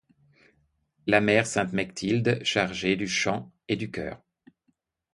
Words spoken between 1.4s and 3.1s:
Sainte-Mechtilde, chargée du